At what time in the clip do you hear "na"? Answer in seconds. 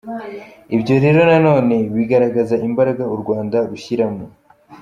1.29-1.37